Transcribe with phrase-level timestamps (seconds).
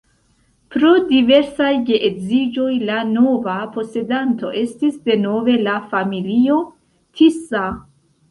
[0.75, 6.57] Pro diversaj geedziĝoj la nova posedanto estis denove la familio
[7.21, 7.63] Tisza.